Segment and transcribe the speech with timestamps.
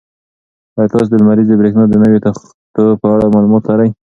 [0.77, 3.89] ایا تاسو د لمریزې برېښنا د نویو تختو په اړه معلومات لرئ؟